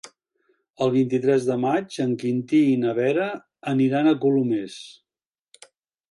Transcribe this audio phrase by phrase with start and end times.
[0.83, 3.27] El vint-i-tres de maig en Quintí i na Vera
[3.73, 4.79] aniran a Colomers.